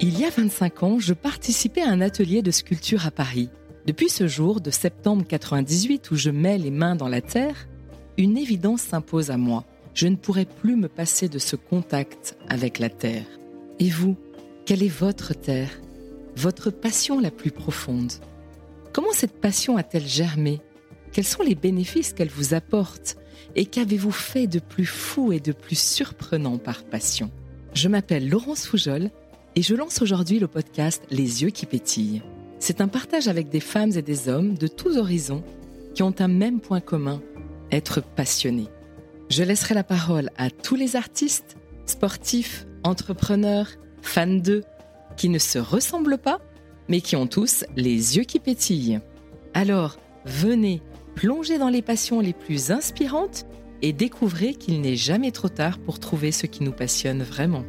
Il 0.00 0.18
y 0.18 0.24
a 0.24 0.30
25 0.30 0.82
ans, 0.82 0.98
je 0.98 1.12
participais 1.12 1.82
à 1.82 1.90
un 1.90 2.00
atelier 2.00 2.42
de 2.42 2.50
sculpture 2.50 3.06
à 3.06 3.10
Paris. 3.10 3.50
Depuis 3.86 4.08
ce 4.08 4.26
jour 4.26 4.60
de 4.60 4.70
septembre 4.70 5.24
98 5.26 6.10
où 6.10 6.16
je 6.16 6.30
mets 6.30 6.58
les 6.58 6.70
mains 6.70 6.96
dans 6.96 7.08
la 7.08 7.20
terre, 7.20 7.68
une 8.16 8.36
évidence 8.36 8.82
s'impose 8.82 9.30
à 9.30 9.36
moi. 9.36 9.64
Je 9.94 10.06
ne 10.06 10.16
pourrai 10.16 10.44
plus 10.44 10.76
me 10.76 10.88
passer 10.88 11.28
de 11.28 11.38
ce 11.38 11.56
contact 11.56 12.36
avec 12.48 12.78
la 12.78 12.90
terre. 12.90 13.24
Et 13.78 13.90
vous, 13.90 14.16
quelle 14.66 14.82
est 14.82 14.88
votre 14.88 15.34
terre? 15.34 15.70
Votre 16.36 16.70
passion 16.70 17.20
la 17.20 17.30
plus 17.30 17.50
profonde? 17.50 18.12
Comment 18.92 19.12
cette 19.12 19.40
passion 19.40 19.76
a-t-elle 19.76 20.06
germé? 20.06 20.60
Quels 21.18 21.26
sont 21.26 21.42
les 21.42 21.56
bénéfices 21.56 22.12
qu'elle 22.12 22.28
vous 22.28 22.54
apporte 22.54 23.16
Et 23.56 23.66
qu'avez-vous 23.66 24.12
fait 24.12 24.46
de 24.46 24.60
plus 24.60 24.86
fou 24.86 25.32
et 25.32 25.40
de 25.40 25.50
plus 25.50 25.76
surprenant 25.76 26.58
par 26.58 26.84
passion? 26.84 27.32
Je 27.74 27.88
m'appelle 27.88 28.28
Laurence 28.28 28.68
Foujol 28.68 29.10
et 29.56 29.62
je 29.62 29.74
lance 29.74 30.00
aujourd'hui 30.00 30.38
le 30.38 30.46
podcast 30.46 31.02
Les 31.10 31.42
yeux 31.42 31.50
qui 31.50 31.66
pétillent. 31.66 32.22
C'est 32.60 32.80
un 32.80 32.86
partage 32.86 33.26
avec 33.26 33.48
des 33.48 33.58
femmes 33.58 33.90
et 33.96 34.02
des 34.02 34.28
hommes 34.28 34.56
de 34.56 34.68
tous 34.68 34.96
horizons 34.96 35.42
qui 35.92 36.04
ont 36.04 36.14
un 36.20 36.28
même 36.28 36.60
point 36.60 36.78
commun, 36.80 37.20
être 37.72 38.00
passionnés. 38.00 38.68
Je 39.28 39.42
laisserai 39.42 39.74
la 39.74 39.82
parole 39.82 40.30
à 40.36 40.50
tous 40.50 40.76
les 40.76 40.94
artistes, 40.94 41.56
sportifs, 41.86 42.64
entrepreneurs, 42.84 43.70
fans 44.02 44.28
d'eux, 44.28 44.62
qui 45.16 45.30
ne 45.30 45.40
se 45.40 45.58
ressemblent 45.58 46.18
pas, 46.18 46.40
mais 46.86 47.00
qui 47.00 47.16
ont 47.16 47.26
tous 47.26 47.64
les 47.74 48.16
yeux 48.16 48.22
qui 48.22 48.38
pétillent. 48.38 49.00
Alors, 49.52 49.98
venez 50.24 50.80
plonger 51.18 51.58
dans 51.58 51.68
les 51.68 51.82
passions 51.82 52.20
les 52.20 52.32
plus 52.32 52.70
inspirantes 52.70 53.44
et 53.82 53.92
découvrez 53.92 54.54
qu'il 54.54 54.80
n'est 54.80 54.94
jamais 54.94 55.32
trop 55.32 55.48
tard 55.48 55.80
pour 55.80 55.98
trouver 55.98 56.30
ce 56.30 56.46
qui 56.46 56.62
nous 56.62 56.70
passionne 56.70 57.24
vraiment. 57.24 57.64